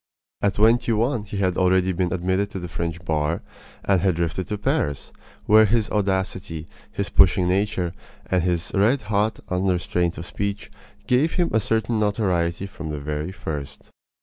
[0.41, 3.43] At twenty one he had already been admitted to the French bar,
[3.85, 5.11] and had drifted to Paris,
[5.45, 7.93] where his audacity, his pushing nature,
[8.25, 10.71] and his red hot un restraint of speech
[11.05, 13.91] gave him a certain notoriety from the very first.